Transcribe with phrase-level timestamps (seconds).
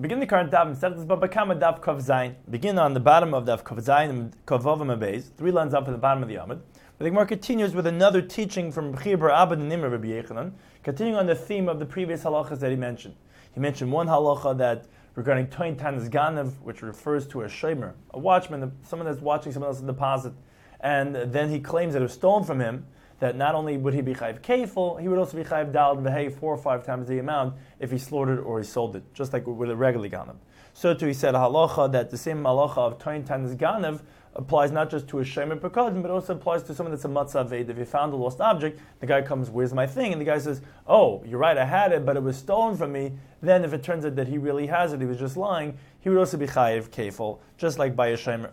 [0.00, 2.36] Begin the current daf instead of Baba Kama daf Kav Zayin.
[2.48, 5.90] Begin on the bottom of daf Kav Zayin and Kavavim Abayz, three lines up at
[5.90, 6.60] the bottom of the Amud.
[6.96, 10.52] But the Gemara continues with another teaching from Chibur Abed Nimr Rabbi Yechanan,
[10.84, 13.16] continuing on the theme of the previous halachas that he mentioned.
[13.52, 18.20] He mentioned one halacha that regarding Toin Tanis Ganav, which refers to a shamer, a
[18.20, 20.32] watchman, someone that's watching someone else's deposit,
[20.78, 22.86] and then he claims that it was stolen from him
[23.20, 26.32] that not only would he be chayiv kefil, he would also be chayiv dal v'hei
[26.32, 29.46] four or five times the amount if he slaughtered or he sold it, just like
[29.46, 30.36] with a regular ganav.
[30.72, 34.02] So too, he said a halacha that the same halacha of toin tanis ganav
[34.34, 37.68] applies not just to a shemer pekadin, but also applies to someone that's a matzah
[37.68, 40.38] If you found a lost object, the guy comes, "Where's my thing?" and the guy
[40.38, 43.72] says, "Oh, you're right, I had it, but it was stolen from me." Then, if
[43.72, 46.36] it turns out that he really has it, he was just lying, he would also
[46.36, 48.50] be chayiv kefil, just like by a shemer.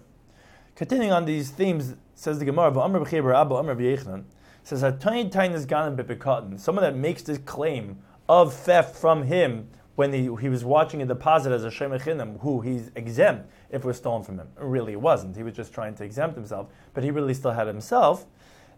[0.75, 2.71] Continuing on these themes, says the Gemara.
[4.65, 6.59] Says Hatayin Tain is gone bipikotin.
[6.59, 11.05] Someone that makes this claim of theft from him when he, he was watching a
[11.05, 14.47] deposit as a shemechinim, who he's exempt if it was stolen from him.
[14.57, 15.37] Really, it wasn't.
[15.37, 18.25] He was just trying to exempt himself, but he really still had himself.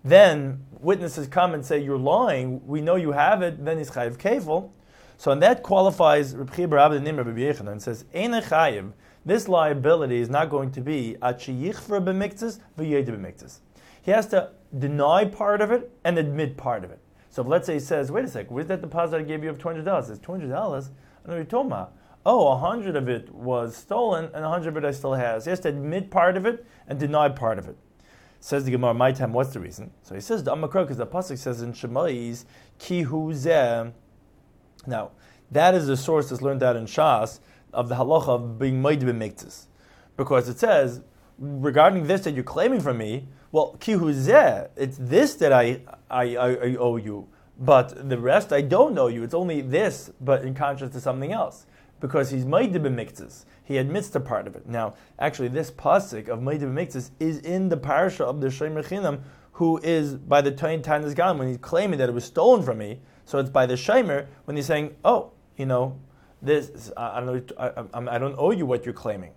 [0.04, 2.68] Then witnesses come and say, "You're lying.
[2.68, 4.72] We know you have it." Then he's chayiv kefil.
[5.18, 8.92] So, and that qualifies Reb Nim Rabbi and says, "Ein chayiv."
[9.26, 13.60] This liability is not going to be at sheyichver b'miktzas v'yed b'miktzas.
[14.08, 17.00] He has to deny part of it and admit part of it.
[17.30, 19.58] So let's say he says, wait a sec, where's that deposit I gave you of
[19.58, 19.80] $200?
[20.10, 20.44] It's $200?
[20.44, 20.90] I know
[21.26, 21.94] what you're talking about.
[22.26, 25.44] Oh, 100 of it was stolen and 100 of it I still has.
[25.44, 27.76] He has to admit part of it and deny part of it.
[28.40, 29.92] Says the Gemara, my time, what's the reason?
[30.04, 32.46] So he says, the Amakro, because the Pasuk says in Shemais,
[32.80, 33.34] Ki hu
[34.88, 35.12] Now,
[35.52, 37.42] that is the source that's learned out in Shas
[37.74, 39.52] of the halacha of being made to
[40.16, 41.02] Because it says,
[41.40, 46.50] regarding this that you're claiming from me, well, kihuzeh, it's this that I, I, I,
[46.50, 47.28] I, owe you,
[47.60, 49.24] but the rest I don't owe you.
[49.24, 51.66] It's only this, but in contrast to something else.
[52.00, 53.46] Because he's Maidib Miktzis.
[53.64, 54.68] He admits to part of it.
[54.68, 59.22] Now, actually, this pasuk of Maidib Miktzis is in the parasha of the Shemer Chinam,
[59.54, 62.78] who is by the Tain Tanis Gan, when he's claiming that it was stolen from
[62.78, 63.00] me.
[63.26, 66.00] So it's by the Shemer when he's saying, oh, you know,
[66.42, 69.32] this, I, I don't, I, I don't owe you what you're claiming.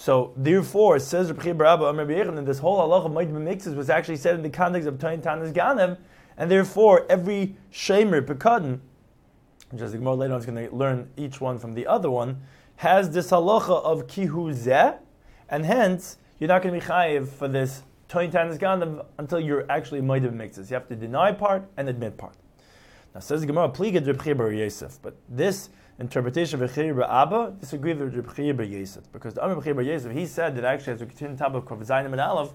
[0.00, 4.40] So therefore, it says and this whole halacha of Moed mixes was actually said in
[4.40, 5.98] the context of Tain Tanas Ganev,
[6.38, 8.80] and therefore every Shemer Pekadin,
[9.68, 12.10] which as the Gemara later on is going to learn each one from the other
[12.10, 12.40] one,
[12.76, 14.96] has this halacha of Kihu Zeh,
[15.50, 19.70] and hence you're not going to be chayiv for this Tain Tanas Ganev until you're
[19.70, 20.70] actually Moed mixes.
[20.70, 22.36] You have to deny part and admit part.
[23.14, 28.14] Now says the Gemara, Pligad Reb Yosef, but this interpretation of Echir Abba disagrees with
[28.14, 31.42] Echir Yosef because the Amr Echir Yosef he said that actually as we continue the
[31.42, 32.52] top of Kavzainim and Aleph,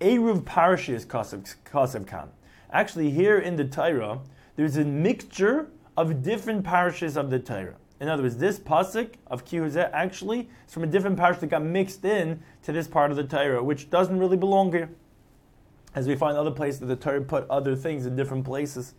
[0.00, 2.30] Eruv Parashi is Kasev Khan.
[2.70, 4.20] Actually, here in the Torah,
[4.56, 7.76] there's a mixture of different parishes of the Torah.
[8.00, 11.64] In other words, this pasuk of Kihuzeh actually is from a different parish that got
[11.64, 14.90] mixed in to this part of the Torah, which doesn't really belong here.
[15.94, 18.94] As we find other places, that the Torah put other things in different places.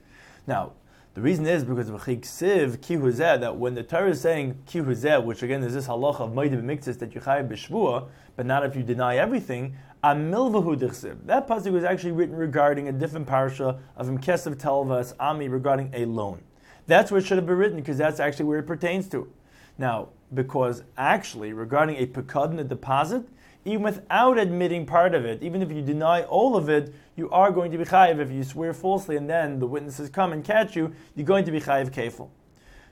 [0.47, 0.73] Now,
[1.15, 5.41] the reason is because of Chiksiv Kihuzeh, that when the Torah is saying Kihuzeh, which
[5.41, 8.83] again is this halacha of Maidim Miktzis that you chayav b'shvua, but not if you
[8.83, 11.25] deny everything, Amilvahu Dichsiv.
[11.25, 16.05] That pasuk was actually written regarding a different parasha of Imkesav Telvas Ami regarding a
[16.05, 16.41] loan.
[16.87, 19.31] That's where it should have been written because that's actually where it pertains to.
[19.77, 23.23] Now, because actually regarding a pekadon, a deposit,
[23.65, 27.51] even without admitting part of it, even if you deny all of it, you are
[27.51, 28.19] going to be chayiv.
[28.19, 31.51] If you swear falsely and then the witnesses come and catch you, you're going to
[31.51, 32.29] be chayiv kefil.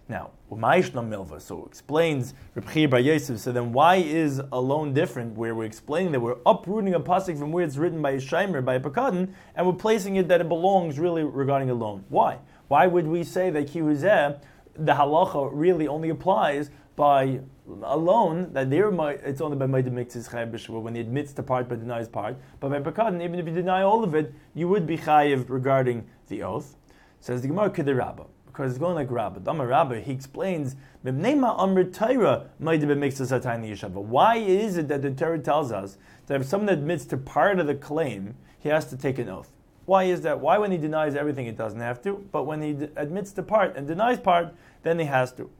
[0.09, 3.39] Now, milva, so explains Reb Bar Yosef.
[3.39, 5.35] So then, why is a loan different?
[5.35, 8.63] Where we're explaining that we're uprooting a pasuk from where it's written by a shimer,
[8.63, 12.05] by a pekadon, and we're placing it that it belongs really regarding a loan.
[12.07, 12.37] Why?
[12.69, 14.41] Why would we say that kihuzeh,
[14.75, 17.39] the halacha really only applies by
[17.83, 18.91] alone that there
[19.23, 22.35] it's only by Maida Mixes Chayiv when he admits to part but denies part.
[22.59, 26.05] But by Pekadin, even if you deny all of it, you would be Chayiv regarding
[26.27, 26.75] the oath.
[27.21, 28.25] Says the Gemara Rabba
[28.57, 29.41] because it's going like Rabba.
[29.41, 31.13] Dama Rabba, he explains, Why
[34.37, 37.75] is it that the Torah tells us that if someone admits to part of the
[37.75, 39.51] claim, he has to take an oath?
[39.85, 40.39] Why is that?
[40.39, 43.77] Why when he denies everything, he doesn't have to, but when he admits to part
[43.77, 45.51] and denies part, then he has to.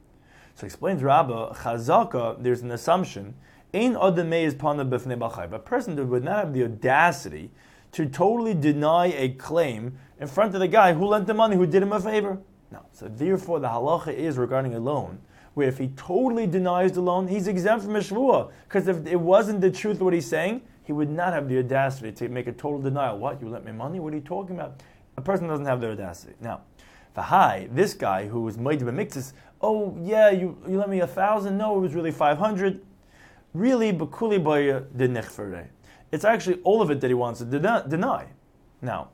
[0.58, 3.36] So explains Rabbah, Chazaka, there's an assumption,
[3.76, 7.52] Ein Adamei is Pana B'fnei A person that would not have the audacity
[7.92, 11.68] to totally deny a claim in front of the guy who lent the money, who
[11.68, 12.40] did him a favor.
[12.72, 12.80] No.
[12.92, 15.20] So therefore, the halacha is regarding a loan,
[15.54, 18.50] where if he totally denies the loan, he's exempt from a.
[18.68, 22.12] Because if it wasn't the truth what he's saying, he would not have the audacity
[22.14, 23.20] to make a total denial.
[23.20, 23.40] What?
[23.44, 24.00] You lent me money?
[24.00, 24.82] What are you talking about?
[25.18, 26.34] A person doesn't have the audacity.
[26.42, 26.62] Now,
[27.22, 31.08] high, this guy who was made Maid Mixes, oh yeah, you, you lent me a
[31.08, 31.58] thousand.
[31.58, 32.82] No, it was really 500.
[33.54, 35.68] Really, Bakuli Boya de
[36.12, 38.26] It's actually all of it that he wants to deny.
[38.82, 39.10] Now,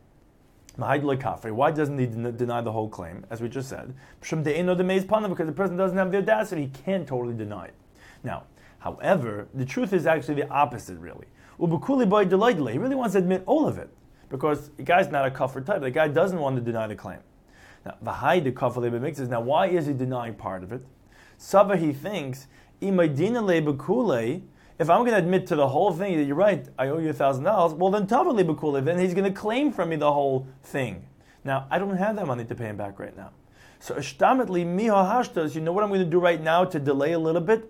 [0.75, 3.93] why doesn't he deny the whole claim, as we just said?
[4.19, 7.75] Because the person doesn't have the audacity, he can't totally deny it.
[8.23, 8.43] Now,
[8.79, 11.27] however, the truth is actually the opposite, really.
[11.59, 13.89] He really wants to admit all of it,
[14.29, 15.81] because the guy's not a kafir type.
[15.81, 17.19] The guy doesn't want to deny the claim.
[17.85, 17.97] Now.
[18.01, 20.85] Now, why is he denying part of it?
[21.37, 22.47] Sava, he thinks,
[22.79, 22.89] if
[24.89, 27.13] I'm going to admit to the whole thing that you're right, I owe you a
[27.13, 30.47] thousand dollars, well then Tavali Bakuli, then he's going to claim from me the whole
[30.63, 31.05] thing.
[31.43, 33.31] Now, I don't have that money to pay him back right now.
[33.79, 37.11] So Ishtamitli Miha Hashtas, you know what I'm going to do right now to delay
[37.11, 37.69] a little bit?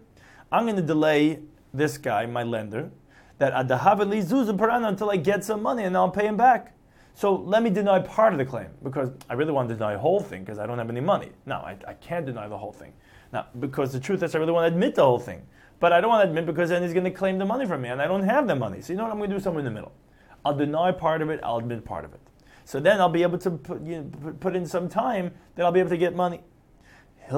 [0.51, 1.39] I'm going to delay
[1.73, 2.91] this guy, my lender,
[3.39, 6.75] that Adahavali Zuzah Parana until I get some money and I'll pay him back.
[7.15, 9.99] So let me deny part of the claim because I really want to deny the
[9.99, 11.29] whole thing because I don't have any money.
[11.45, 12.91] No, I, I can't deny the whole thing.
[13.31, 15.43] Now, because the truth is I really want to admit the whole thing.
[15.79, 17.81] But I don't want to admit because then he's going to claim the money from
[17.81, 18.81] me, and I don't have the money.
[18.81, 19.11] So you know what?
[19.11, 19.91] I'm going to do somewhere in the middle.
[20.45, 21.39] I'll deny part of it.
[21.43, 22.21] I'll admit part of it.
[22.65, 25.71] So then I'll be able to put, you know, put in some time that I'll
[25.71, 26.41] be able to get money.
[27.29, 27.33] That's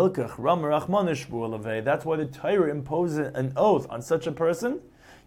[2.05, 4.79] why the Torah imposes an oath on such a person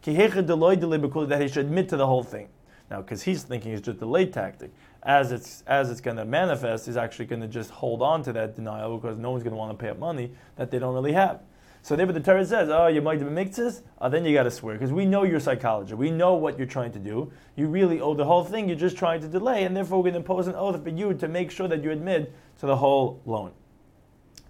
[0.04, 2.48] that he should admit to the whole thing.
[2.90, 4.70] Now, because he's thinking it's just a delay tactic.
[5.02, 8.32] As it's as it's going to manifest, he's actually going to just hold on to
[8.32, 10.94] that denial because no one's going to want to pay up money that they don't
[10.94, 11.40] really have.
[11.82, 14.42] So therefore the Torah says, oh, you might have mixes, oh, ah, then you got
[14.42, 14.74] to swear.
[14.74, 15.94] Because we know your psychology.
[15.94, 17.32] We know what you're trying to do.
[17.56, 18.68] You really owe the whole thing.
[18.68, 19.64] You're just trying to delay.
[19.64, 21.90] And therefore we're going to impose an oath for you to make sure that you
[21.90, 23.52] admit to the whole loan.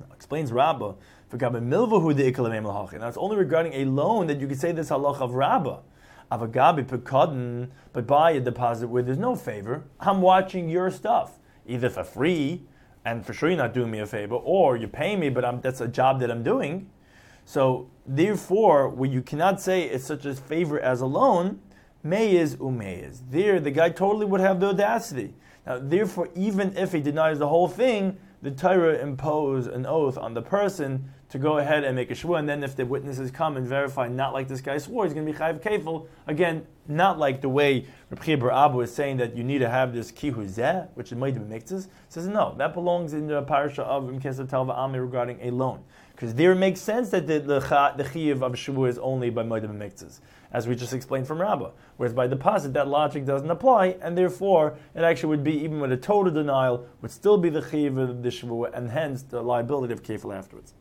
[0.01, 0.95] Now, explains Rabbah,
[1.31, 1.49] now
[3.09, 5.81] it's only regarding a loan that you could say this halach of Rabbah.
[6.31, 9.85] Avagabi pekadin, but buy a deposit where there's no favor.
[9.99, 12.63] I'm watching your stuff, either for free,
[13.05, 15.61] and for sure you're not doing me a favor, or you're paying me, but I'm,
[15.61, 16.91] that's a job that I'm doing.
[17.47, 21.61] So therefore, what you cannot say is such a favor as a loan,
[22.03, 23.23] may is umay is.
[23.31, 25.35] There, the guy totally would have the audacity.
[25.67, 30.35] Now, therefore, even if he denies the whole thing, the Torah impose an oath on
[30.35, 33.57] the person to go ahead and make a shvua, and then if the witnesses come
[33.57, 36.07] and verify not like this guy swore, he's going to be chayiv kefil.
[36.27, 40.11] Again, not like the way Reb Abu is saying that you need to have this
[40.11, 41.89] kihuzeh, which is might be mixes.
[42.09, 45.85] Says no, that belongs in the parasha of Imkesa Talva Ami regarding a loan.
[46.13, 49.43] Because there it makes sense that the, the, the chiyuv of Shavu is only by
[49.43, 50.21] Moedim Miktzes,
[50.51, 51.71] as we just explained from Rabbah.
[51.99, 55.93] Whereas by deposit, that logic doesn't apply, and therefore it actually would be, even with
[55.93, 59.93] a total denial, would still be the chiyuv of the Shavu, and hence the liability
[59.93, 60.75] of kefil afterwards.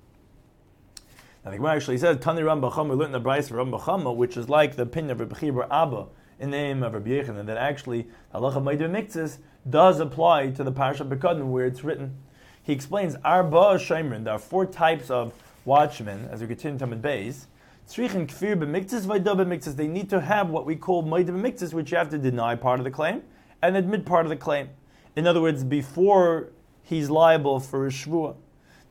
[1.47, 4.35] Now the Gemara actually says, Tani Ram Bacham, we learned the Bryce Ram Bachama, which
[4.35, 6.07] is like the opinion of Rabbi Chibur Abba
[6.41, 8.05] in the name of Rabbi Yechon, that actually
[8.35, 9.37] halacha Moedim Miktzes
[9.69, 12.17] does apply to the Parashat Bekadin where it's written
[12.63, 14.25] he explains Arba Shemrin.
[14.25, 15.31] There are four types of
[15.63, 17.45] watchmen, as we continue to Tamid Beis.
[17.87, 19.77] Tzrichin Kfir b'miktzis, Vayda b'miktzis.
[19.77, 22.81] They need to have what we call Maida b'miktzis, which you have to deny part
[22.81, 23.21] of the claim
[23.61, 24.67] and admit part of the claim.
[25.15, 26.49] In other words, before
[26.83, 28.35] he's liable for a shvua.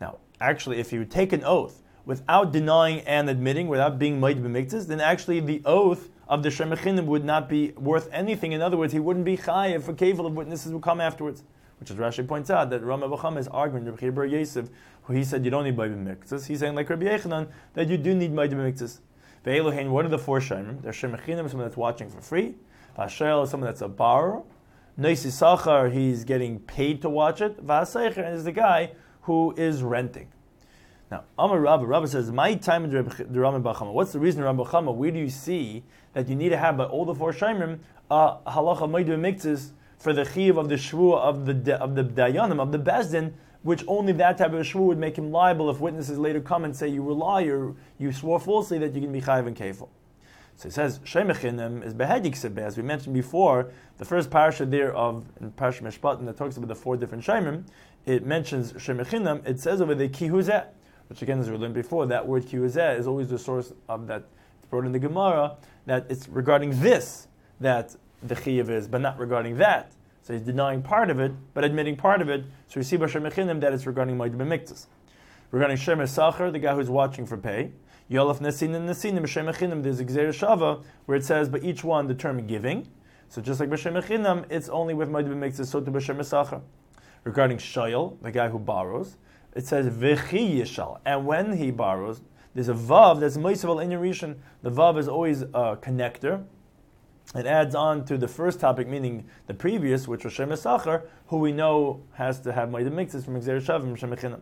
[0.00, 4.87] Now, actually, if you take an oath without denying and admitting, without being Maida b'miktzis,
[4.87, 8.53] then actually the oath of the Shemechinim would not be worth anything.
[8.53, 11.43] In other words, he wouldn't be chayiv for kavel of witnesses who come afterwards
[11.79, 14.69] which is Rashi points out that Rama Bacham is arguing Rabbi Chibur Yosef,
[15.05, 16.47] who he said you don't need Maidim Miktzas.
[16.47, 19.00] He's saying like Rabbi Yechanan that you do need Maidim Miktzas.
[19.44, 20.40] Ve'elohein, what are the four?
[20.40, 22.54] There's Shemechinim, someone that's watching for free.
[22.97, 24.42] Vashel is someone that's a borrower.
[24.99, 27.64] Noisi Sachar, he's getting paid to watch it.
[27.64, 28.92] Vaseicher is the guy
[29.23, 30.28] who is renting.
[31.10, 33.92] Now, Amar Rabba, Rabba says, My time in the Rama Bachama.
[33.92, 34.92] What's the reason, Rabba Bachama?
[34.92, 35.84] Where do you see
[36.14, 37.78] that you need to have by all the four Shemim
[38.10, 42.60] uh, halacha Maidim Miktzas for the chiv of the shvua of the of the dayanim
[42.60, 43.32] of the bezdin,
[43.62, 46.76] which only that type of shvua would make him liable if witnesses later come and
[46.76, 49.88] say you were liar, you swore falsely that you can be chayiv and kefil.
[50.56, 53.70] So it says shemechinim is behedik as we mentioned before.
[53.98, 57.64] The first parasha there of in parasha mishpatim that talks about the four different shemim,
[58.06, 59.46] it mentions shemechinim.
[59.46, 60.66] It says over the kihuzeh,
[61.08, 64.25] which again as we learned before, that word kihuzeh is always the source of that.
[64.58, 67.28] It's brought in the Gemara that it's regarding this
[67.60, 69.92] that the chiyuv is, but not regarding that.
[70.22, 72.44] So he's denying part of it, but admitting part of it.
[72.66, 74.86] So we see Bashar Mechinim that it's regarding Moedim Miktas.
[75.52, 77.70] Regarding Shem Sacher, the guy who's watching for pay,
[78.10, 82.08] Yolaf Nesin and Nesin, B'Shem Mechinim, there's Gzer Shava, where it says, but each one
[82.08, 82.88] the term giving.
[83.28, 86.60] So just like B'Shem Mechinim, it's only with Moedim Miktas, so to B'Shem Sacher.
[87.22, 89.16] Regarding Shayel, the guy who borrows,
[89.56, 92.20] it says V'chi Yishal, and when he borrows,
[92.54, 94.00] there's a vav that's moisavel in your
[94.62, 96.44] The vav is always a connector,
[97.34, 101.38] it adds on to the first topic, meaning the previous, which was Shem Esachar, who
[101.38, 104.40] we know has to have Moedim Mixes from Xer Shavim, Shem.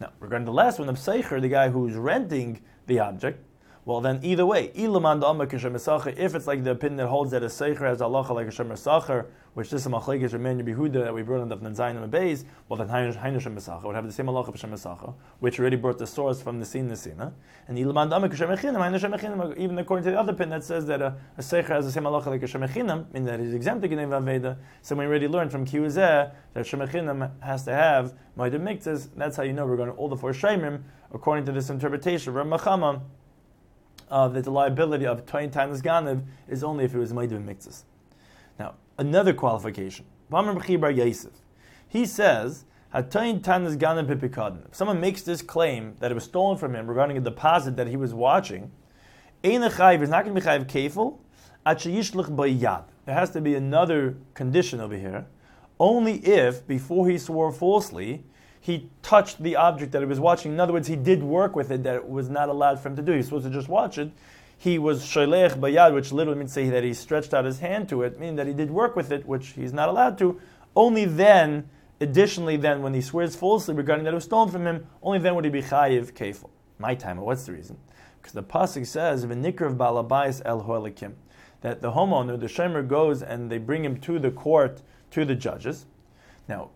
[0.00, 3.44] Now, regarding the last one, the Pseicher, the guy who's renting the object,
[3.84, 8.00] well, then either way, if it's like the opinion that holds that a seicher has
[8.00, 11.48] Allah like a shemer sacher, which this is machlekes Remen Yehuda that we brought on
[11.48, 14.54] the Nanzayin and Beis, well then Hainu shemer sacher would have the same Allah of
[14.54, 17.32] shemer sacher, which already brought the source from the sin Nesina,
[17.66, 18.30] and even according
[20.04, 22.42] to the other pin that says that a, a seicher has the same Allah like
[22.44, 24.58] a shemer chinam, meaning that he's exempt against Veda.
[24.82, 29.08] So we already learned from Kiuzeh that shemer chinam has to have Ma'adim Miktas.
[29.16, 32.32] That's how you know we're going to all the four shemim according to this interpretation.
[32.32, 33.02] Ramachama
[34.12, 37.84] that the liability of 20 times Ganav is only if it was made Maidim Mixes.
[38.58, 40.04] Now, another qualification.
[41.88, 42.64] He says,
[42.94, 43.12] if
[44.72, 47.96] someone makes this claim that it was stolen from him regarding a deposit that he
[47.96, 48.70] was watching,
[49.42, 51.18] is not going to be chayiv kefil,
[53.04, 55.26] there has to be another condition over here.
[55.80, 58.24] Only if, before he swore falsely,
[58.62, 60.52] he touched the object that he was watching.
[60.52, 62.96] In other words, he did work with it that it was not allowed for him
[62.96, 63.10] to do.
[63.10, 64.12] He was supposed to just watch it.
[64.56, 68.02] He was sholech bayad, which literally means say that he stretched out his hand to
[68.02, 70.40] it, meaning that he did work with it, which he's not allowed to.
[70.76, 71.68] Only then,
[72.00, 75.34] additionally, then when he swears falsely regarding that it was stolen from him, only then
[75.34, 76.48] would he be chayiv kefil.
[76.78, 77.16] My time.
[77.16, 77.78] What's the reason?
[78.20, 81.14] Because the pasuk says, "V'nikr of balabais el hoelikim,"
[81.62, 85.34] that the homeowner, the shemer, goes and they bring him to the court to the
[85.34, 85.86] judges.
[86.46, 86.70] Now,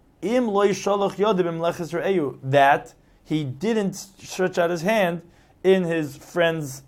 [2.42, 5.23] That he didn't stretch out his hand
[5.64, 6.83] in his friend's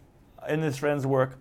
[0.49, 1.39] in his friend's work.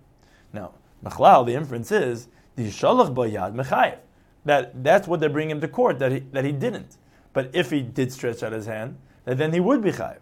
[0.52, 4.00] Now, the inference is the bayad mechayev.
[4.46, 6.98] That that's what they bring him to court that he that he didn't.
[7.34, 10.20] But if he did stretch out his hand, then he would be chayev.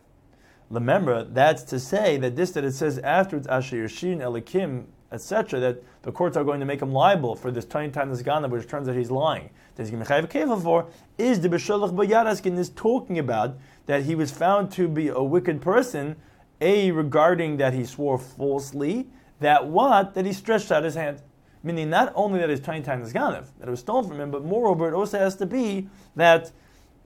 [0.70, 5.84] Remember, that's to say that this that it says afterwards asher yishin elikim etc., that
[6.02, 8.88] the courts are going to make him liable for this 20 times Gana, which turns
[8.88, 13.58] out he's lying, that he's going to for, is the B'shalach Bayaraskin is talking about
[13.86, 16.16] that he was found to be a wicked person,
[16.62, 19.08] A, regarding that he swore falsely,
[19.40, 20.14] that what?
[20.14, 21.22] That he stretched out his hand.
[21.64, 24.44] Meaning not only that it's 20 times Ganav, that it was stolen from him, but
[24.44, 26.52] moreover, it also has to be that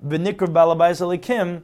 [0.05, 1.61] B'nikr Balabais Alikim,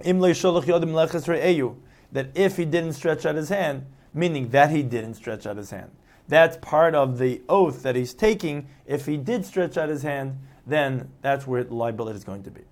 [0.00, 1.76] Imle Sholach Yodim Leches Re'eyu,
[2.12, 3.86] that if he didn't stretch out his hand,
[4.16, 5.90] meaning that he didn't stretch out his hand.
[6.26, 8.68] That's part of the oath that he's taking.
[8.86, 12.50] If he did stretch out his hand, then that's where the liability is going to
[12.50, 12.62] be.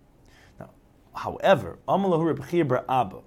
[0.58, 0.70] Now,
[1.14, 3.20] however, Amalahu Reb Abba.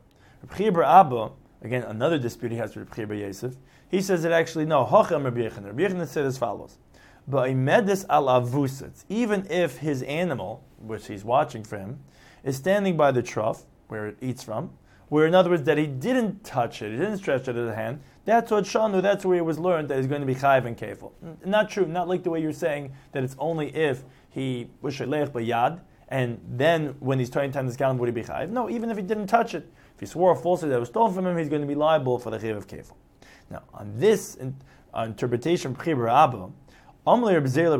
[0.59, 1.31] Reb Abba,
[1.61, 3.55] again, another dispute he has with Reb Yosef,
[3.89, 6.77] he says that actually, no, Hochem Reb Yechon said as follows.
[7.29, 11.99] Medis al even if his animal, which he's watching for him,
[12.43, 14.71] is standing by the trough where it eats from,
[15.09, 18.01] where in other words that he didn't touch it, he didn't stretch it his hand,
[18.25, 20.77] that's what Shanu, that's where it was learned that he's going to be chayiv and
[20.77, 21.11] kefil.
[21.45, 25.31] Not true, not like the way you're saying that it's only if he was shalech
[25.31, 28.49] yad, and then when he's turning time this galam would he be chayiv.
[28.49, 31.13] No, even if he didn't touch it, if he swore a falsehood that was stolen
[31.13, 32.93] from him, he's going to be liable for the chayiv of kefil.
[33.49, 34.55] Now, on this in,
[34.93, 36.51] uh, interpretation, Rebzela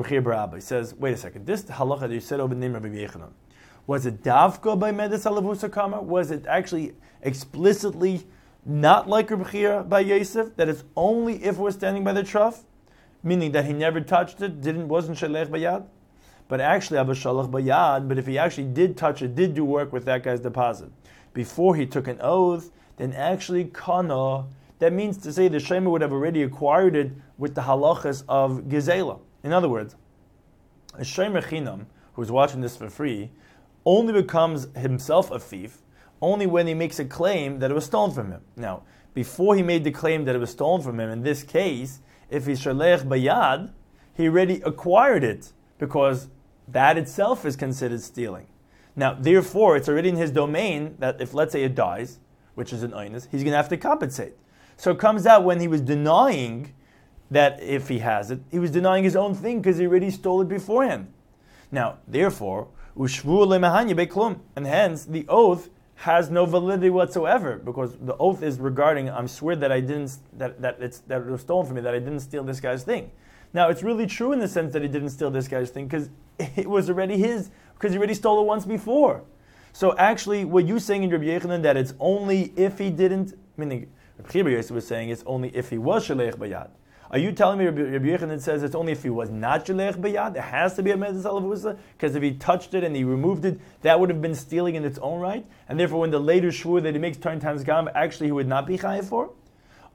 [0.02, 2.76] B'chir Abba, he says, wait a second, this halacha that you said over the name
[2.76, 3.32] of Yechanan,
[3.88, 6.02] was it davka by Medis Alavusa Kama?
[6.02, 8.28] Was it actually explicitly
[8.66, 12.66] not like Rebchira by Yosef, that it's only if we're standing by the trough,
[13.24, 15.86] meaning that he never touched it, didn't wasn't Shalech Bayad?
[16.50, 19.94] But actually Abba Shalach Bayad, but if he actually did touch it, did do work
[19.94, 20.92] with that guy's deposit,
[21.34, 24.46] before he took an oath, then actually Kana,
[24.80, 28.64] that means to say the Shema would have already acquired it with the halachas of
[28.64, 29.22] Gizela.
[29.44, 29.96] In other words,
[30.96, 33.32] a Shemer Chinam, who's watching this for free,
[33.88, 35.82] only becomes himself a thief
[36.22, 38.42] only when he makes a claim that it was stolen from him.
[38.58, 42.02] Now, before he made the claim that it was stolen from him, in this case,
[42.30, 43.72] if he's shalech bayad,
[44.14, 46.28] he already acquired it because
[46.68, 48.48] that itself is considered stealing.
[48.94, 52.20] Now, therefore, it's already in his domain that if, let's say, it dies,
[52.56, 54.34] which is an oinus, he's going to have to compensate.
[54.76, 56.74] So it comes out when he was denying
[57.32, 60.42] that if he has it, he was denying his own thing because he already stole
[60.42, 61.14] it beforehand.
[61.72, 62.68] Now, therefore,
[64.56, 69.56] and hence the oath has no validity whatsoever because the oath is regarding I'm swear
[69.56, 72.20] that I didn't that, that it's that it was stolen from me that I didn't
[72.20, 73.12] steal this guy's thing.
[73.54, 76.10] Now it's really true in the sense that he didn't steal this guy's thing because
[76.40, 79.24] it was already his because he already stole it once before.
[79.74, 83.92] So actually, what you saying in Rabbi Yechanan that it's only if he didn't, meaning
[84.34, 86.70] Rabbi was saying it's only if he was shalech bayad.
[87.10, 89.96] Are you telling me Rabbi, Rabbi Yechanan says it's only if he was not Jalech
[89.96, 90.36] Bayad?
[90.36, 91.78] It has to be a Medes Alavusa?
[91.94, 94.84] Because if he touched it and he removed it, that would have been stealing in
[94.84, 95.46] its own right.
[95.70, 98.48] And therefore, when the later Shvur that he makes turn times Gam, actually he would
[98.48, 99.32] not be Chayiv for?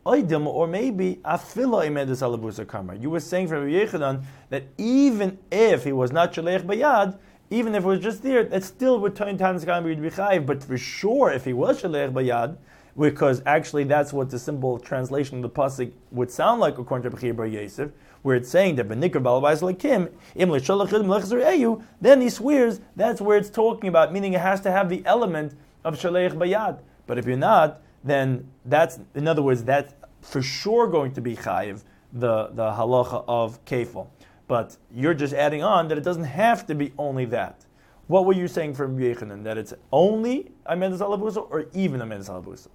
[0.07, 2.95] Oidim, or maybe Afila Imedis Alabusa Kamar.
[2.95, 7.19] You were saying from Rabbi Yechanan that even if he was not Shalech Bayad,
[7.51, 10.47] even if it was just there, that still would turn Tan's Kamar would be Chayiv.
[10.47, 12.57] But for sure, if he was Shalech Bayad,
[12.99, 17.17] because actually that's what the simple translation of the pasuk would sound like according to
[17.17, 17.91] Bechir Bar Yosef,
[18.23, 23.89] where it's saying that Benikr Balabais Lakim, Im then he swears that's where it's talking
[23.89, 26.81] about, meaning it has to have the element of Shalech Bayad.
[27.07, 31.35] But if you're not, then that's, in other words, that's for sure going to be
[31.35, 31.83] chayiv,
[32.13, 34.09] the, the halacha of kefil.
[34.47, 37.65] But you're just adding on that it doesn't have to be only that.
[38.07, 39.45] What were you saying from Yechanan?
[39.45, 42.69] That it's only Amendas Alabusa or even Amendas Alabusa?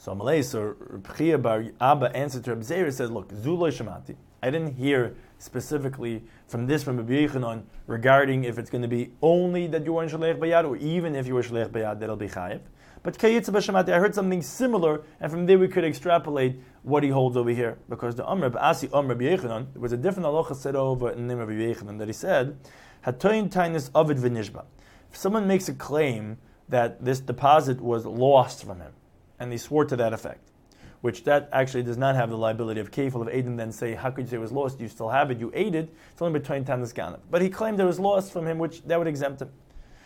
[0.00, 4.16] So Malay, so Pchia Bar Abba answered to Rabbi says, look, Zuloi Shemati.
[4.42, 9.10] I didn't hear specifically from this from Rabbi Yechanan regarding if it's going to be
[9.20, 12.16] only that you were in Shalech Bayad or even if you were Shalech Bayad, that'll
[12.16, 12.62] be Chayiv.
[13.02, 17.10] But Kayitza B'Shemati, I heard something similar, and from there we could extrapolate what he
[17.10, 17.76] holds over here.
[17.90, 21.34] Because the Amr Asi Amr Yechanan, there was a different halacha said over in the
[21.34, 22.58] name of Yechanan that he said,
[23.04, 24.64] Hatoyin Tainis Avid V'Nishba.
[25.10, 26.38] If someone makes a claim
[26.70, 28.92] that this deposit was lost from him,
[29.40, 30.50] and he swore to that effect,
[31.00, 34.10] which that actually does not have the liability of kefil of Aiden then say, how
[34.10, 34.78] could you say it was lost?
[34.80, 37.20] You still have it, you ate it, it's only between Tanis Ganav.
[37.30, 39.50] But he claimed it was lost from him, which that would exempt him.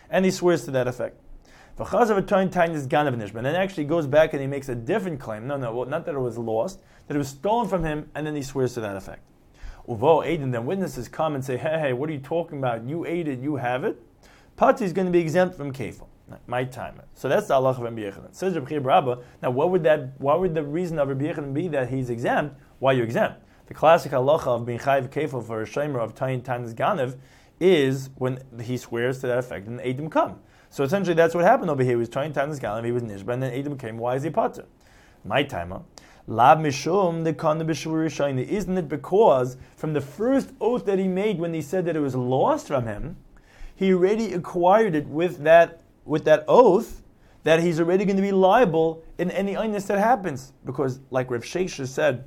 [0.09, 1.19] And he swears to that effect.
[1.77, 1.85] And
[3.45, 5.45] then actually goes back and he makes a different claim.
[5.45, 8.25] No, no, well, not that it was lost, that it was stolen from him, and
[8.25, 9.21] then he swears to that effect.
[9.85, 12.85] Uvo Aiden, then witnesses come and say, hey, hey, what are you talking about?
[12.85, 14.01] You ate it, you have it.
[14.55, 16.07] Pati is going to be exempt from kefil.
[16.47, 17.01] My time.
[17.13, 18.09] So that's the Allah of Rabbi.
[18.31, 19.19] Says Rabbi Rabba.
[19.43, 20.19] Now, what would that?
[20.19, 22.55] What would the reason of Rabbi be that he's exempt?
[22.79, 23.43] Why you exempt?
[23.67, 27.17] The classic halacha of being chayiv kefil for a shamer of tayin tanis ganev
[27.59, 30.39] is when he swears to that effect and Adam come.
[30.69, 31.91] So essentially, that's what happened over here.
[31.91, 33.97] He was trying to this galam, he was nishba, and then Adam came.
[33.97, 34.65] Why is he potter?
[35.23, 35.81] My timer.
[36.27, 41.61] Lab mishum the Isn't it because from the first oath that he made when he
[41.61, 43.15] said that it was lost from him,
[43.75, 47.01] he already acquired it with that with that oath
[47.43, 50.53] that he's already going to be liable in any illness that happens.
[50.65, 52.25] Because, like Rav Sheshes said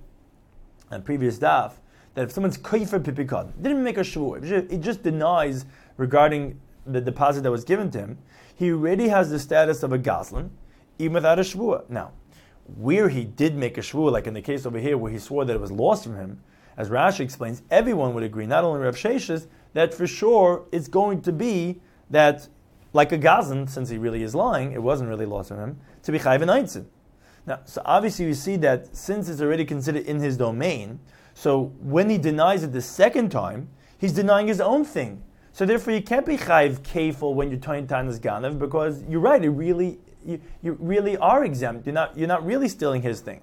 [0.90, 1.72] on previous daf,
[2.14, 7.42] that if someone's kaifer pipikad, didn't make a shvuah, it just denies regarding the deposit
[7.42, 8.18] that was given to him,
[8.54, 10.50] he already has the status of a goslin,
[10.98, 11.88] even without a shvuah.
[11.88, 12.12] Now,
[12.76, 15.44] where he did make a shvuah, like in the case over here where he swore
[15.44, 16.40] that it was lost from him,
[16.76, 21.22] as Rashi explains, everyone would agree, not only Rav Sheshes, that for sure it's going
[21.22, 22.48] to be that,
[22.92, 26.12] like a gazan, since he really is lying, it wasn't really lost from him, to
[26.12, 26.86] be chayv and
[27.46, 31.00] Now, so obviously you see that since it's already considered in his domain,
[31.34, 35.22] so when he denies it the second time, he's denying his own thing.
[35.52, 39.42] So therefore, you can't be chayv kefil when you're toyin tanas ganav because you're right.
[39.42, 41.86] It really, you, you really are exempt.
[41.86, 43.40] You're not, you're not really stealing his thing.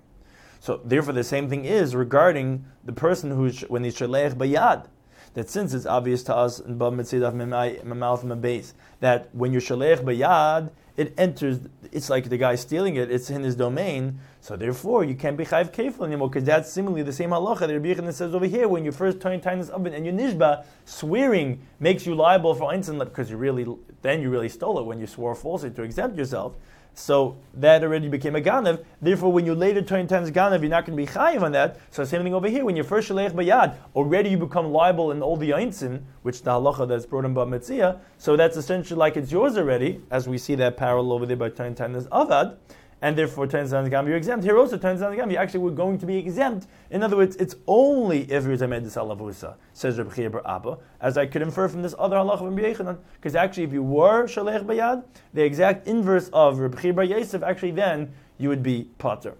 [0.60, 4.88] So therefore, the same thing is regarding the person who's when he's shalech bayad.
[5.36, 10.72] That since it's obvious to us in Bab Mitzidaf base that when you're shalech bayad,
[10.98, 11.60] it enters.
[11.92, 13.12] It's like the guy stealing it.
[13.12, 14.20] It's in his domain.
[14.40, 17.80] So therefore, you can't be chayv kefil anymore because that's similarly the same halacha that
[17.80, 18.70] Rabbi says over here.
[18.70, 23.00] When you first turn tainas oven and you nishba, swearing makes you liable for einzin
[23.00, 23.66] because you really
[24.02, 26.54] then you really stole it when you swore falsely to exempt yourself.
[26.96, 28.84] So that already became a ganav.
[29.02, 31.78] Therefore, when you later turn times ganav, you're not going to be chayiv on that.
[31.92, 32.66] So same thing over here.
[32.66, 36.52] When you first shalech bayad, already you become liable in all the aintzin, which the
[36.52, 38.00] halacha that's brought in by Metzia.
[38.18, 41.50] So that's essentially like it's yours already, as we see that parallel over there by
[41.50, 42.58] turn times avad
[43.06, 44.44] and therefore turns down the gam, you're exempt.
[44.44, 46.66] Here also turns down the gam, you actually were going to be exempt.
[46.90, 51.28] In other words, it's only if you're Zamed Salavusa, says Rabbi Chia Abba, as I
[51.28, 55.04] could infer from this other halacha from Yechanan, because actually if you were Shalech Bayad,
[55.36, 59.36] the exact inverse of Rabbi Chia Yosef, actually then you would be Potter.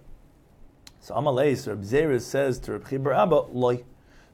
[1.00, 3.82] So Amalei, so Rabbi Zeres says to Rabbi Chia Abba, Loi.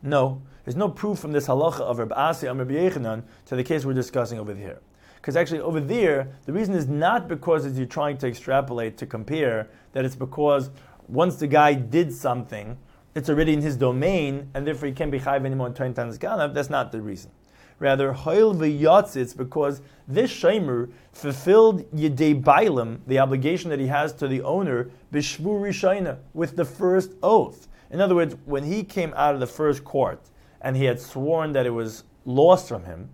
[0.03, 3.65] No, there's no proof from this halacha of Rabbi Asi and Rabbi Yechanan to the
[3.65, 4.81] case we're discussing over here.
[5.23, 9.07] Because actually, over there, the reason is not because as you're trying to extrapolate to
[9.07, 10.71] compare, that it's because
[11.07, 12.77] once the guy did something,
[13.15, 16.19] it's already in his domain, and therefore he can't be chayv anymore in 20 times
[16.19, 16.55] ganav.
[16.55, 17.31] That's not the reason.
[17.79, 24.27] Rather, hoil v'yatzitz, because this shamer fulfilled yedei bailam, the obligation that he has to
[24.27, 27.69] the owner, b'shvu rishayna, with the first oath.
[27.93, 30.21] In other words, when he came out of the first court,
[30.61, 33.11] and he had sworn that it was lost from him,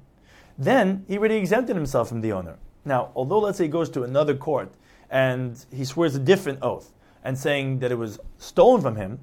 [0.59, 2.59] then he already exempted himself from the owner.
[2.85, 4.73] Now, although let's say he goes to another court
[5.11, 6.92] and he swears a different oath
[7.23, 9.21] and saying that it was stolen from him,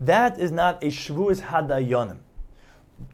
[0.00, 2.18] that is not a shvuas hadayonim.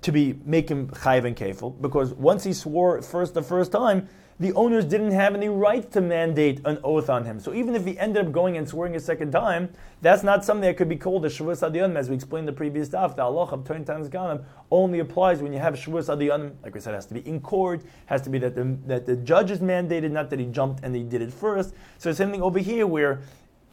[0.03, 4.09] to be make him chayiv and kefil because once he swore first the first time,
[4.41, 7.41] the owners didn't have any right to mandate an oath on him.
[7.41, 9.71] So even if he ended up going and swearing a second time,
[10.01, 12.57] that's not something that could be called a shavus adiyanim, as we explained in the
[12.57, 13.17] previous daf.
[13.17, 16.53] The Allah of turn times ganim only applies when you have shavus adiyanim.
[16.63, 19.17] Like we said, has to be in court, has to be that the that the
[19.17, 21.75] judge is mandated, not that he jumped and he did it first.
[21.99, 23.23] So the same thing over here where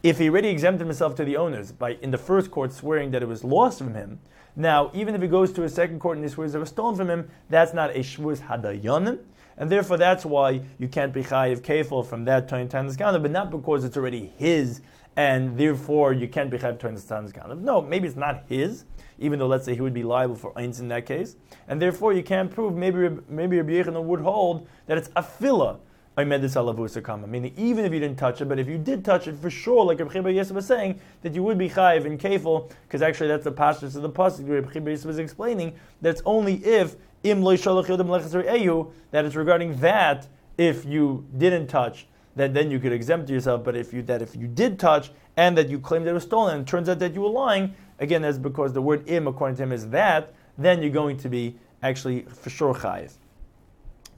[0.02, 3.22] if he already exempted himself to the owners by in the first court swearing that
[3.22, 4.18] it was lost from him,
[4.56, 6.96] now even if he goes to a second court and he swears it was stolen
[6.96, 9.20] from him, that's not a shvus hadayanim
[9.58, 13.50] and therefore that's why you can't be chayiv kefil from that toin tanzganav, but not
[13.50, 14.80] because it's already his,
[15.16, 17.58] and therefore you can't be chayiv toin tanzganav.
[17.60, 18.84] No, maybe it's not his,
[19.18, 21.36] even though let's say he would be liable for eins in that case,
[21.68, 22.74] and therefore you can't prove.
[22.74, 25.78] Maybe maybe Rabbi Yechon would hold that it's afila
[26.16, 29.84] Meaning, even if you didn't touch it, but if you did touch it, for sure,
[29.84, 33.44] like Rabbi Chiba was saying, that you would be chayiv and kefil, because actually that's
[33.44, 34.48] the pastures of the pasuk.
[34.48, 40.26] Rabbi Chiba Yosef was explaining that it's only if im ehu that it's regarding that
[40.56, 43.62] if you didn't touch, that then you could exempt yourself.
[43.62, 46.22] But if you that if you did touch and that you claimed that it was
[46.22, 49.26] stolen, and it turns out that you were lying, again, that's because the word im
[49.26, 53.12] according to him is that, then you're going to be actually for sure chayiv.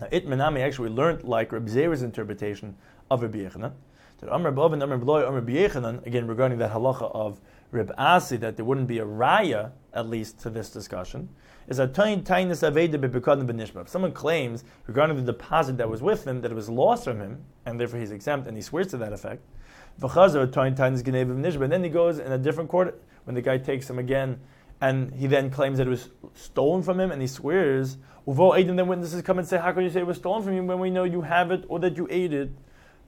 [0.01, 2.77] Now, it menami actually learned like Reb Zera's interpretation
[3.11, 3.73] of Rabbi Yechanan.
[4.21, 8.57] That Amr and Amr Bloy, Amr Yechanan, again regarding that halacha of Reb Asi, that
[8.57, 11.29] there wouldn't be a raya, at least to this discussion,
[11.69, 13.83] is a tiny tinus aveda bebekadin benishma.
[13.83, 17.21] If someone claims regarding the deposit that was with him that it was lost from
[17.21, 19.43] him, and therefore he's exempt, and he swears to that effect,
[20.01, 21.63] v'chazar tiny tinus genev benishma.
[21.63, 24.41] And then he goes in a different court when the guy takes him again,
[24.81, 28.77] and he then claims that it was stolen from him, and he swears, Uvo Aiden,
[28.77, 30.79] then witnesses come and say, How can you say it was stolen from you when
[30.79, 32.51] we know you have it or that you ate it?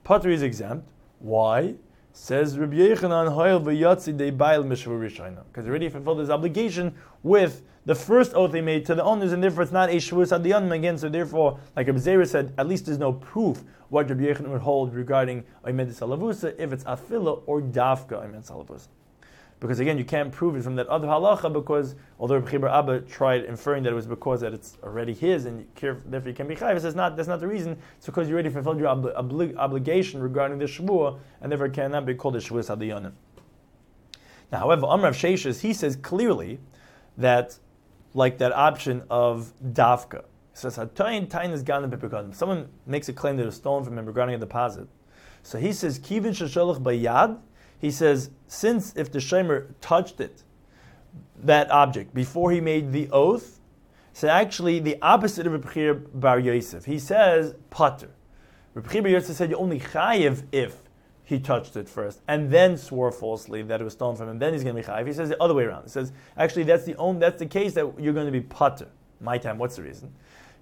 [0.03, 0.87] Pottery is exempt.
[1.19, 1.75] Why?
[2.11, 7.95] Says Rabbi Yechanan, Hoyel v'yatzi de bail mishvur Because already fulfilled his obligation with the
[7.95, 10.97] first oath he made to the owners, and therefore it's not a shvus adiyanim again.
[10.97, 14.61] So therefore, like Rabbi Zera said, at least there's no proof what Rabbi Yechanan would
[14.61, 18.87] hold regarding Oimedis Alavusa if it's afila or dafka Oimedis Alavusa.
[19.61, 23.45] Because again, you can't prove it from that other halacha because although Rabbi Abba tried
[23.45, 26.81] inferring that it was because that it's already his and therefore you can be chayiv,
[26.81, 27.77] says not that's not the reason.
[27.97, 32.15] It's because you already fulfilled your obli- obligation regarding the shvuah and therefore cannot be
[32.15, 33.11] called a shvuah sadiyanim.
[34.51, 36.59] Now, however, Amrav Sheshes he says clearly
[37.17, 37.59] that
[38.15, 40.23] like that option of dafka.
[40.53, 40.73] He says
[42.35, 44.87] Someone makes a claim that it was stolen from him regarding a deposit.
[45.43, 47.39] So he says kivin shashalach bayad
[47.81, 50.43] he says, since if the Shemer touched it,
[51.43, 53.59] that object, before he made the oath,
[54.13, 56.85] so actually the opposite of Rebbe Bar Yosef.
[56.85, 58.11] He says, Pater.
[58.75, 60.77] Rebbe Bar Yosef said, you only chayiv if
[61.23, 64.37] he touched it first, and then swore falsely that it was stolen from him.
[64.37, 65.07] Then he's going to be chayiv.
[65.07, 65.83] He says the other way around.
[65.83, 68.89] He says, actually, that's the only, that's the case that you're going to be pater.
[69.19, 69.57] My time.
[69.57, 70.13] What's the reason?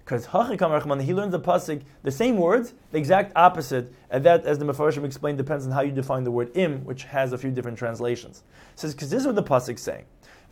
[0.10, 4.66] Because he learns the pasuk, the same words, the exact opposite, and that, as the
[4.66, 7.78] Mefarshim explained, depends on how you define the word im, which has a few different
[7.78, 8.42] translations.
[8.74, 10.06] It says, because this is what the pasuk's saying.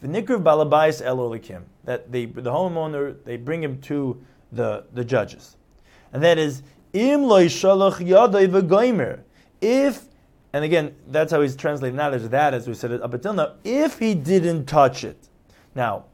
[0.04, 5.58] V'nikriv balabais el olikim, that they, the homeowner, they bring him to the, the judges.
[6.14, 6.62] And that is,
[6.94, 9.22] im loy shalach yadai v'goimer.
[9.60, 10.04] If,
[10.54, 13.34] and again, that's how he's translating not as that, as we said it up until
[13.34, 15.30] now, if he didn't touch it.
[15.74, 16.06] Now,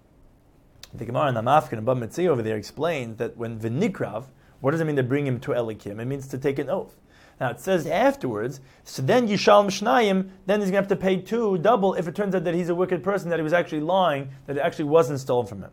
[0.94, 4.26] the Gemara in the Mafkin and Bab over there explains that when v'nikrav,
[4.62, 6.00] what does it mean to bring him to Elikim?
[6.00, 6.96] It means to take an oath.
[7.40, 11.18] Now it says afterwards, so then Yishal Mishnayim, then he's going to have to pay
[11.18, 13.82] two, double, if it turns out that he's a wicked person, that he was actually
[13.82, 15.72] lying, that it actually wasn't stolen from him.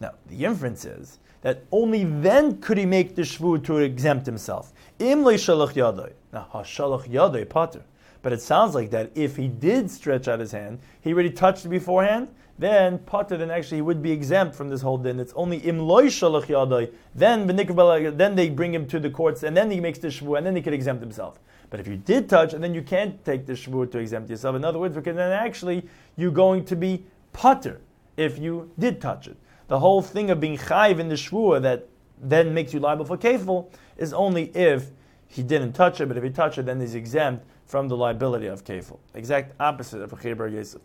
[0.00, 4.72] Now, the inference is that only then could he make the shvu to exempt himself.
[4.98, 6.12] Im shalach.
[6.32, 7.82] Now, ha-shalach yadoy pater.
[8.28, 11.64] But it sounds like that if he did stretch out his hand, he already touched
[11.64, 15.18] it beforehand, then potter, then actually he would be exempt from this whole din.
[15.18, 16.92] It's only im loy shalach yadai.
[17.14, 20.46] Then then they bring him to the courts, and then he makes the shvu, and
[20.46, 21.40] then he can exempt himself.
[21.70, 24.56] But if you did touch, and then you can't take the shvu to exempt yourself.
[24.56, 27.80] In other words, because then actually you're going to be potter
[28.18, 29.38] if you did touch it.
[29.68, 31.88] The whole thing of being chayv in the shvu that
[32.20, 34.90] then makes you liable for kefil is only if
[35.28, 36.08] he didn't touch it.
[36.08, 38.98] But if he touched it, then he's exempt from the liability of kefil.
[39.14, 40.82] Exact opposite of chayber yosef.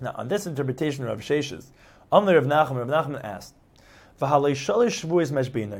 [0.00, 1.66] Now, on this interpretation of Sheshes,
[2.12, 3.54] Amr of Nachman, Rav Nachman asked,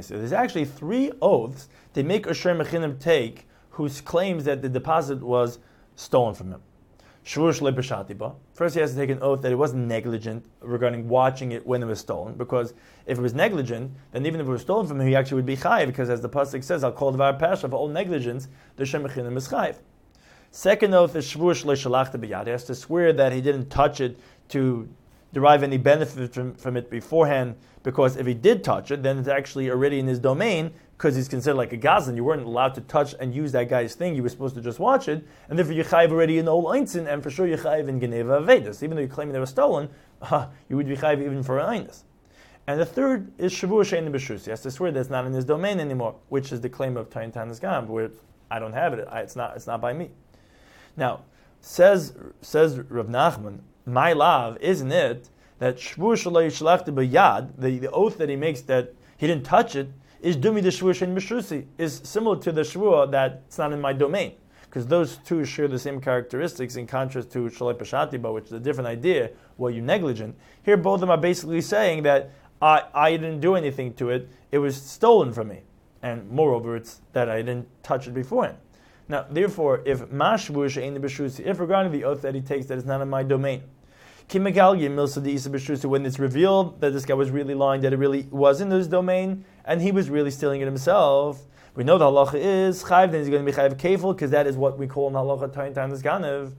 [0.08, 5.58] There's actually three oaths they make Asher Mechinim take whose claims that the deposit was
[5.94, 6.62] stolen from him.
[7.24, 11.80] First, he has to take an oath that it wasn't negligent regarding watching it when
[11.80, 12.74] it was stolen, because
[13.06, 15.46] if it was negligent, then even if it was stolen from him, he actually would
[15.46, 18.82] be chayiv, because as the pasuk says, "I'll call the pasha for all negligence." The
[18.82, 19.76] shemachinim is chayiv.
[20.50, 22.46] Second oath is shvur shalachta b'yad.
[22.46, 24.88] He has to swear that he didn't touch it to
[25.32, 29.28] derive any benefit from, from it beforehand, because if he did touch it, then it's
[29.28, 32.16] actually already in his domain, because he's considered like a gazan.
[32.16, 34.14] You weren't allowed to touch and use that guy's thing.
[34.14, 37.12] You were supposed to just watch it, and therefore you chayiv already in ol einzin,
[37.12, 38.82] and for sure you chayiv in geneva avedis.
[38.82, 39.88] Even though you're claiming they were stolen,
[40.22, 42.02] uh, you would be chayiv even for einus.
[42.66, 44.44] And the third is shavur shein b'shus.
[44.44, 47.10] He has to swear that's not in his domain anymore, which is the claim of
[47.10, 48.10] Tain Tanis Gam, where
[48.50, 49.08] I don't have it.
[49.10, 49.56] I, it's not.
[49.56, 50.10] It's not by me.
[50.96, 51.22] Now
[51.60, 56.82] says says Rav Nachman, my love, isn't it that the
[57.58, 61.66] the oath that he makes that he didn't touch it, is dumi the shein b'shusi,
[61.78, 64.32] is similar to the shvur that it's not in my domain.
[64.62, 68.60] Because those two share the same characteristics in contrast to shalay pashatiba, which is a
[68.60, 70.34] different idea, well, you negligent.
[70.62, 72.30] Here, both of them are basically saying that
[72.62, 75.62] I, I didn't do anything to it, it was stolen from me.
[76.02, 78.56] And moreover, it's that I didn't touch it beforehand.
[79.08, 82.84] Now, therefore, if mashvush ain't the if regarding the oath that he takes that is
[82.84, 83.62] not in my domain,
[84.30, 84.46] when
[86.06, 89.44] it's revealed that this guy was really lying, that it really was in his domain,
[89.64, 91.42] and he was really stealing it himself,
[91.74, 94.46] we know the halacha is chayv, then he's going to be chayv kefil, because that
[94.46, 96.52] is what we call in halacha tayin tanis ganev.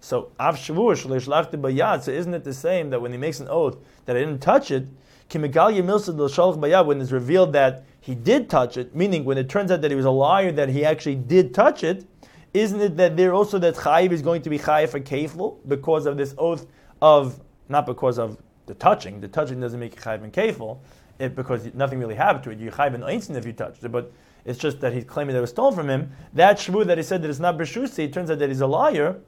[0.00, 2.02] So, av bayad.
[2.02, 4.70] So, isn't it the same that when he makes an oath that I didn't touch
[4.70, 4.86] it,
[5.30, 5.44] when
[7.00, 10.06] it's revealed that he did touch it, meaning when it turns out that he was
[10.06, 12.06] a liar, that he actually did touch it,
[12.54, 16.06] isn't it that there also that chayiv is going to be chayiv for kefil because
[16.06, 16.64] of this oath
[17.02, 19.20] of not because of the touching.
[19.20, 20.78] The touching doesn't make chayiv and kefil,
[21.18, 22.58] it, because nothing really happened to it.
[22.58, 24.10] You chayiv and einzin if you touched it, but
[24.46, 26.10] it's just that he's claiming that it was stolen from him.
[26.32, 28.66] That shvu that he said that it's not b'shusi, it turns out that he's a
[28.66, 29.20] liar.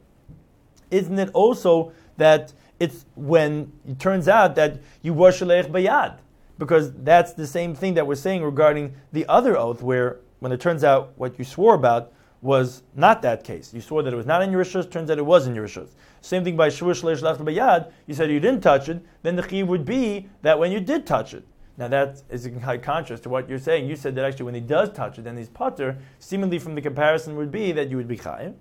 [0.91, 6.17] Isn't it also that it's when it turns out that you were shalech bayad?
[6.61, 10.61] Because that's the same thing that we're saying regarding the other oath, where when it
[10.61, 13.73] turns out what you swore about was not that case.
[13.73, 15.67] You swore that it was not in your rishus, turns out it was in your
[15.67, 15.89] rishus.
[16.21, 17.91] Same thing by shvur shleish left bayad.
[18.07, 21.07] You said you didn't touch it, then the chiyuv would be that when you did
[21.07, 21.47] touch it.
[21.79, 23.89] Now that is in high contrast to what you're saying.
[23.89, 25.97] You said that actually when he does touch it, then he's putter.
[26.19, 28.55] Seemingly from the comparison would be that you would be chayiv.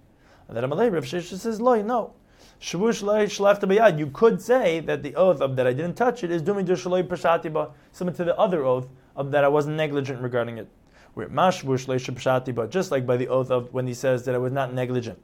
[0.47, 2.13] And then Amalei Rav Sheshes says, "Loy, no."
[2.61, 7.07] You could say that the oath of that I didn't touch it is doing shaloi
[7.07, 10.67] pashatiba, similar to the other oath of that I wasn't negligent regarding it.
[11.13, 15.19] Where just like by the oath of when he says that I was not negligent.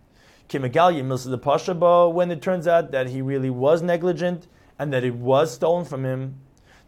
[0.47, 4.47] Kimegalya milsa the when it turns out that he really was negligent
[4.79, 6.39] and that it was stolen from him.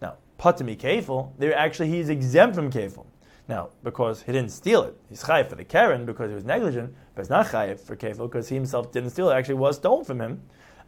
[0.02, 3.06] Now, patami kefil, there actually he is exempt from kefil.
[3.50, 6.94] Now, because he didn't steal it, he's chayiv for the Karen because he was negligent,
[7.18, 10.06] but it's not chayiv for Kefil because he himself didn't steal it, actually was stolen
[10.06, 10.40] from him.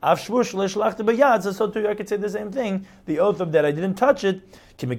[0.03, 2.85] So too, I could say the same thing.
[3.07, 4.41] The oath of that I didn't touch it,
[4.79, 4.91] when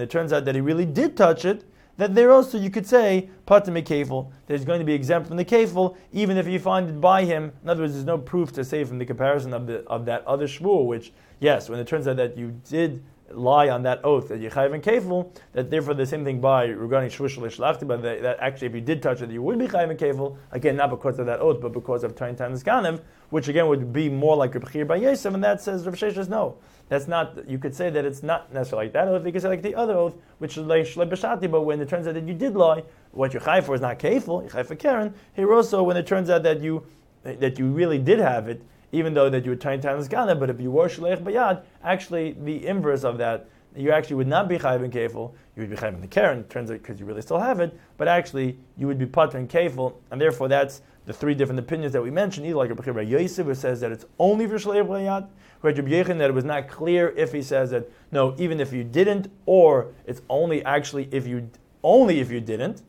[0.00, 1.64] it turns out that he really did touch it,
[1.96, 4.30] that there also you could say patim kefil.
[4.46, 7.52] There's going to be exempt from the kefil, even if you find it by him.
[7.64, 10.24] In other words, there's no proof to say from the comparison of the of that
[10.26, 14.28] other shvur, which yes, when it turns out that you did lie on that oath
[14.28, 18.22] that Yechayiv and Kefil, that therefore the same thing by regarding Shvush Lishlachti, but that,
[18.22, 20.90] that, actually if you did touch it, you would be Chayiv and Kefil, again, not
[20.90, 24.36] because of that oath, but because of Tain Tanis Ganev, which again would be more
[24.36, 26.56] like Reb Chir by Yosef, and that says Rav Sheshes, no.
[26.88, 29.48] That's not, you could say that it's not necessarily like that oath, you could say
[29.48, 32.26] like the other oath, which is like Shle B'Shati, but when it turns out that
[32.26, 35.52] you did lie, what you're Chayiv for is not Kefil, you're Chayiv for Karen, here
[35.52, 36.86] also when it turns out that you,
[37.24, 38.62] that you really did have it,
[38.92, 42.32] even though that you were Tain Tanis Ganev, but if you were Shlech Bayad, actually
[42.32, 45.32] the inverse of that, you actually would not be chayiv in kefil.
[45.54, 46.44] You would be chayiv in the karen.
[46.44, 49.46] Turns out because you really still have it, but actually you would be putter in
[49.46, 52.46] kefil, and therefore that's the three different opinions that we mentioned.
[52.46, 55.28] Either like Rabbi Yosef, who says that it's only for shleiv rayat,
[55.62, 59.30] Rabbi that it was not clear if he says that no, even if you didn't,
[59.46, 61.50] or it's only actually if you
[61.82, 62.82] only if you didn't.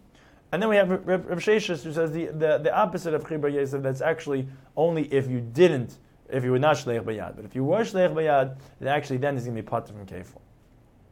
[0.52, 3.84] And then we have Rav Sheshes who says the, the, the opposite of Chibra Yosef,
[3.84, 5.98] that's actually only if you didn't,
[6.30, 7.36] if you were not Shleich Bayad.
[7.36, 10.06] But if you were Shleich Bayad, then actually then he's going to be Pater from
[10.06, 10.42] Kefil.